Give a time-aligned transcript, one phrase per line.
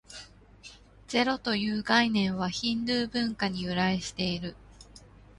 [1.07, 4.55] ゼロという概念は、ヒンドゥー文化に由来している。